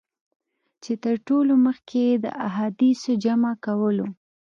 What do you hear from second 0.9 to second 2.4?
تر ټولو مخکي یې د